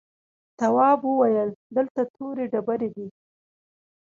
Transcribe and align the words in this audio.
تواب 0.59 0.99
وويل: 1.11 1.49
دلته 1.75 2.01
تورې 2.15 2.45
ډبرې 2.51 2.89
دي. 2.95 3.07